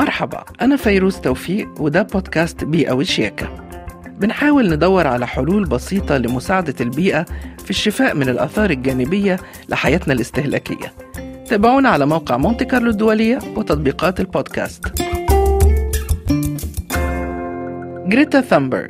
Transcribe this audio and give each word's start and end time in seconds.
مرحبا 0.00 0.44
أنا 0.60 0.76
فيروز 0.76 1.16
توفيق 1.16 1.68
وده 1.80 2.02
بودكاست 2.02 2.64
بيئة 2.64 2.92
وشياكة. 2.92 3.48
بنحاول 4.20 4.70
ندور 4.70 5.06
على 5.06 5.26
حلول 5.26 5.64
بسيطة 5.64 6.16
لمساعدة 6.16 6.74
البيئة 6.80 7.26
في 7.64 7.70
الشفاء 7.70 8.14
من 8.14 8.28
الآثار 8.28 8.70
الجانبية 8.70 9.36
لحياتنا 9.68 10.14
الاستهلاكية. 10.14 10.92
تابعونا 11.48 11.88
على 11.88 12.06
موقع 12.06 12.36
مونتي 12.36 12.64
كارلو 12.64 12.90
الدولية 12.90 13.38
وتطبيقات 13.56 14.20
البودكاست. 14.20 14.84
جريتا 18.06 18.40
ثامبرغ. 18.40 18.88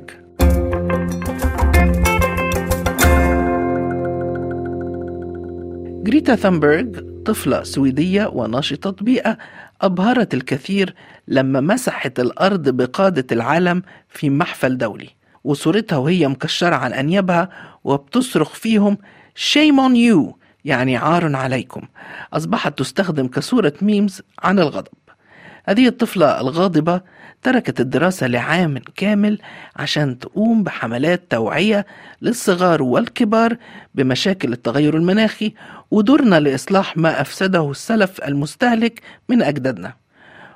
جريتا 6.05 6.37
ثامبرغ 6.37 7.10
طفلة 7.25 7.63
سويدية 7.63 8.27
وناشطة 8.27 9.05
بيئة 9.05 9.39
أبهرت 9.81 10.35
الكثير 10.35 10.95
لما 11.29 11.61
مسحت 11.61 12.21
الأرض 12.21 12.69
بقادة 12.69 13.27
العالم 13.33 13.83
في 14.09 14.31
محفل 14.31 14.79
دولي. 14.79 15.09
وصورتها 15.45 15.97
وهي 15.97 16.29
مكشرة 16.29 16.77
عن 16.77 16.93
أنيابها 16.93 17.49
وبتصرخ 17.85 18.55
فيهم 18.55 18.99
shame 19.53 19.77
on 19.77 19.95
you 19.95 20.35
يعني 20.65 20.97
عار 20.97 21.37
عليكم 21.37 21.83
أصبحت 22.33 22.79
تستخدم 22.79 23.27
كصورة 23.27 23.73
ميمز 23.83 24.23
عن 24.43 24.59
الغضب. 24.59 24.89
هذه 25.71 25.89
الطفلة 25.89 26.41
الغاضبة 26.41 27.01
تركت 27.43 27.81
الدراسة 27.81 28.27
لعام 28.27 28.79
كامل 28.97 29.39
عشان 29.77 30.19
تقوم 30.19 30.63
بحملات 30.63 31.23
توعية 31.31 31.87
للصغار 32.23 32.83
والكبار 32.83 33.57
بمشاكل 33.95 34.53
التغير 34.53 34.97
المناخي 34.97 35.55
ودورنا 35.91 36.41
لإصلاح 36.41 36.97
ما 36.97 37.21
أفسده 37.21 37.71
السلف 37.71 38.25
المستهلك 38.25 39.01
من 39.29 39.43
أجدادنا. 39.43 39.95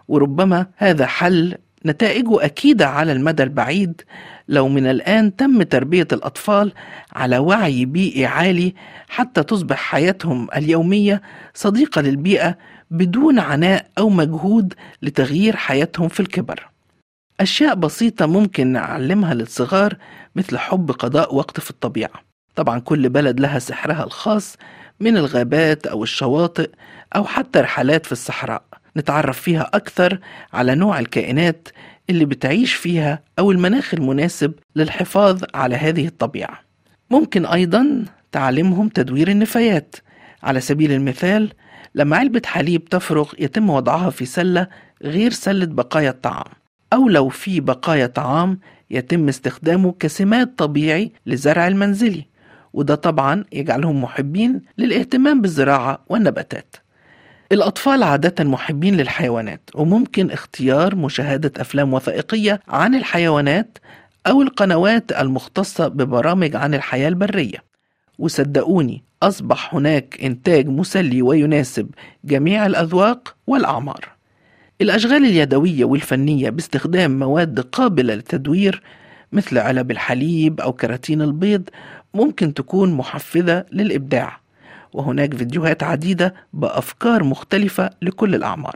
وربما 0.08 0.66
هذا 0.76 1.06
حل 1.06 1.54
نتائجه 1.86 2.44
أكيدة 2.44 2.88
على 2.88 3.12
المدى 3.12 3.42
البعيد 3.42 4.02
لو 4.48 4.68
من 4.68 4.86
الآن 4.86 5.36
تم 5.36 5.62
تربية 5.62 6.08
الأطفال 6.12 6.72
على 7.12 7.38
وعي 7.38 7.84
بيئي 7.84 8.26
عالي 8.26 8.74
حتى 9.08 9.42
تصبح 9.42 9.76
حياتهم 9.76 10.48
اليومية 10.56 11.22
صديقة 11.54 12.00
للبيئة 12.00 12.58
بدون 12.90 13.38
عناء 13.38 13.86
أو 13.98 14.08
مجهود 14.08 14.74
لتغيير 15.02 15.56
حياتهم 15.56 16.08
في 16.08 16.20
الكبر. 16.20 16.68
أشياء 17.40 17.74
بسيطة 17.74 18.26
ممكن 18.26 18.66
نعلمها 18.66 19.34
للصغار 19.34 19.96
مثل 20.36 20.58
حب 20.58 20.90
قضاء 20.90 21.34
وقت 21.34 21.60
في 21.60 21.70
الطبيعة. 21.70 22.24
طبعا 22.54 22.78
كل 22.78 23.08
بلد 23.08 23.40
لها 23.40 23.58
سحرها 23.58 24.04
الخاص 24.04 24.56
من 25.00 25.16
الغابات 25.16 25.86
أو 25.86 26.02
الشواطئ 26.02 26.70
أو 27.16 27.24
حتى 27.24 27.60
رحلات 27.60 28.06
في 28.06 28.12
الصحراء 28.12 28.64
نتعرف 28.96 29.40
فيها 29.40 29.70
أكثر 29.74 30.18
على 30.52 30.74
نوع 30.74 30.98
الكائنات 30.98 31.68
اللي 32.10 32.24
بتعيش 32.24 32.74
فيها 32.74 33.22
أو 33.38 33.50
المناخ 33.50 33.94
المناسب 33.94 34.52
للحفاظ 34.76 35.42
على 35.54 35.76
هذه 35.76 36.06
الطبيعة. 36.06 36.60
ممكن 37.10 37.46
أيضا 37.46 38.04
تعلمهم 38.32 38.88
تدوير 38.88 39.28
النفايات. 39.28 39.96
على 40.42 40.60
سبيل 40.60 40.92
المثال 40.92 41.52
لما 41.94 42.16
علبة 42.16 42.42
حليب 42.46 42.84
تفرغ 42.84 43.32
يتم 43.38 43.70
وضعها 43.70 44.10
في 44.10 44.24
سلة 44.24 44.66
غير 45.02 45.30
سلة 45.30 45.66
بقايا 45.66 46.10
الطعام 46.10 46.52
أو 46.92 47.08
لو 47.08 47.28
في 47.28 47.60
بقايا 47.60 48.06
طعام 48.06 48.58
يتم 48.90 49.28
استخدامه 49.28 49.94
كسماد 50.00 50.54
طبيعي 50.54 51.12
لزرع 51.26 51.68
المنزلي. 51.68 52.24
وده 52.72 52.94
طبعا 52.94 53.44
يجعلهم 53.52 54.02
محبين 54.02 54.62
للاهتمام 54.78 55.40
بالزراعة 55.40 56.04
والنباتات. 56.08 56.76
الأطفال 57.52 58.02
عادة 58.02 58.44
محبين 58.44 58.96
للحيوانات 58.96 59.70
وممكن 59.74 60.30
اختيار 60.30 60.94
مشاهدة 60.94 61.52
أفلام 61.56 61.94
وثائقية 61.94 62.60
عن 62.68 62.94
الحيوانات 62.94 63.78
أو 64.26 64.42
القنوات 64.42 65.12
المختصة 65.12 65.88
ببرامج 65.88 66.56
عن 66.56 66.74
الحياة 66.74 67.08
البرية. 67.08 67.58
وصدقوني 68.18 69.02
أصبح 69.22 69.74
هناك 69.74 70.18
إنتاج 70.22 70.68
مسلي 70.68 71.22
ويناسب 71.22 71.90
جميع 72.24 72.66
الأذواق 72.66 73.36
والأعمار. 73.46 74.08
الأشغال 74.80 75.24
اليدوية 75.24 75.84
والفنية 75.84 76.50
باستخدام 76.50 77.18
مواد 77.18 77.60
قابلة 77.60 78.14
للتدوير 78.14 78.82
مثل 79.32 79.58
علب 79.58 79.90
الحليب 79.90 80.60
أو 80.60 80.72
كراتين 80.72 81.22
البيض 81.22 81.62
ممكن 82.14 82.54
تكون 82.54 82.92
محفزة 82.92 83.64
للإبداع. 83.72 84.43
وهناك 84.94 85.34
فيديوهات 85.34 85.82
عديدة 85.82 86.34
بأفكار 86.52 87.24
مختلفة 87.24 87.90
لكل 88.02 88.34
الأعمار. 88.34 88.74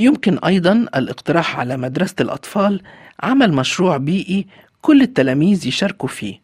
يمكن 0.00 0.38
أيضا 0.38 0.72
الاقتراح 0.96 1.58
على 1.58 1.76
مدرسة 1.76 2.14
الأطفال 2.20 2.80
عمل 3.22 3.52
مشروع 3.52 3.96
بيئي 3.96 4.46
كل 4.82 5.02
التلاميذ 5.02 5.66
يشاركوا 5.66 6.08
فيه 6.08 6.40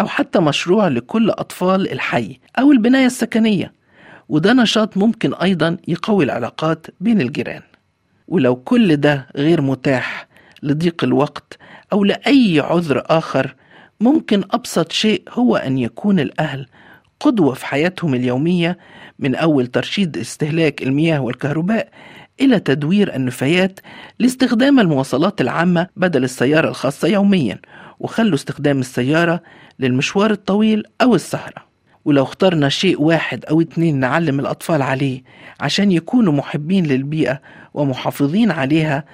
أو 0.00 0.06
حتى 0.06 0.38
مشروع 0.40 0.88
لكل 0.88 1.30
أطفال 1.30 1.92
الحي 1.92 2.38
أو 2.58 2.72
البناية 2.72 3.06
السكنية. 3.06 3.72
وده 4.28 4.52
نشاط 4.52 4.96
ممكن 4.96 5.34
أيضا 5.34 5.76
يقوي 5.88 6.24
العلاقات 6.24 6.86
بين 7.00 7.20
الجيران. 7.20 7.62
ولو 8.28 8.56
كل 8.56 8.96
ده 8.96 9.26
غير 9.36 9.60
متاح 9.60 10.28
لضيق 10.62 11.04
الوقت 11.04 11.58
أو 11.92 12.04
لأي 12.04 12.60
عذر 12.60 13.02
آخر 13.06 13.54
ممكن 14.00 14.42
أبسط 14.50 14.92
شيء 14.92 15.22
هو 15.30 15.56
أن 15.56 15.78
يكون 15.78 16.20
الأهل 16.20 16.66
قدوة 17.20 17.54
في 17.54 17.66
حياتهم 17.66 18.14
اليومية 18.14 18.78
من 19.18 19.34
أول 19.34 19.66
ترشيد 19.66 20.18
استهلاك 20.18 20.82
المياه 20.82 21.20
والكهرباء 21.20 21.88
إلى 22.40 22.60
تدوير 22.60 23.14
النفايات 23.16 23.80
لاستخدام 24.18 24.80
المواصلات 24.80 25.40
العامة 25.40 25.86
بدل 25.96 26.24
السيارة 26.24 26.68
الخاصة 26.68 27.08
يوميا 27.08 27.58
وخلوا 27.98 28.34
استخدام 28.34 28.78
السيارة 28.80 29.42
للمشوار 29.78 30.30
الطويل 30.30 30.84
أو 31.02 31.14
السهرة. 31.14 31.70
ولو 32.04 32.22
اخترنا 32.22 32.68
شيء 32.68 33.02
واحد 33.02 33.44
أو 33.44 33.60
اتنين 33.60 34.00
نعلم 34.00 34.40
الأطفال 34.40 34.82
عليه 34.82 35.22
عشان 35.60 35.92
يكونوا 35.92 36.32
محبين 36.32 36.86
للبيئة 36.86 37.40
ومحافظين 37.74 38.50
عليها 38.50 39.04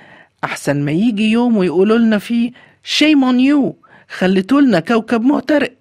أحسن 0.44 0.84
ما 0.84 0.92
يجي 0.92 1.30
يوم 1.30 1.56
ويقولوا 1.56 1.98
لنا 1.98 2.18
فيه 2.18 2.50
shame 2.98 3.20
on 3.32 3.38
you 3.50 3.72
خليتوا 4.18 4.60
لنا 4.60 4.80
كوكب 4.80 5.20
مهترئ 5.22 5.72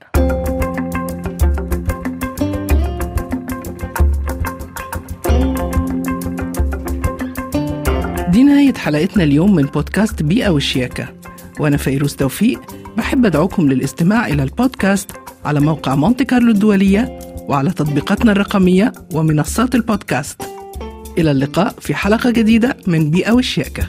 دي 8.36 8.44
نهاية 8.44 8.74
حلقتنا 8.74 9.24
اليوم 9.24 9.56
من 9.56 9.64
بودكاست 9.64 10.24
بيئة 10.24 10.50
وشياكة. 10.50 11.08
وأنا 11.60 11.78
فيروز 11.78 12.16
توفيق 12.16 12.62
بحب 12.98 13.26
أدعوكم 13.26 13.70
للاستماع 13.70 14.28
إلى 14.28 14.44
البودكاست 14.44 15.12
على 15.46 15.60
موقع 15.60 15.96
مونتي 15.96 16.26
كارلو 16.26 16.52
الدولية 16.52 17.20
وعلى 17.48 17.72
تطبيقاتنا 17.72 18.32
الرقمية 18.32 18.94
ومنصات 19.14 19.76
البودكاست. 19.76 20.42
إلى 21.18 21.32
اللقاء 21.32 21.76
في 21.80 21.96
حلقة 21.96 22.32
جديدة 22.32 22.78
من 22.88 23.12
بيئة 23.12 23.32
وشياكة. 23.32 23.88